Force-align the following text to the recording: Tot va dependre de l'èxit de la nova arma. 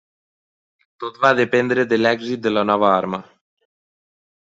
Tot 1.03 1.19
va 1.27 1.31
dependre 1.41 1.87
de 1.93 2.01
l'èxit 2.01 2.43
de 2.49 2.55
la 2.57 2.67
nova 2.73 2.91
arma. 2.97 3.25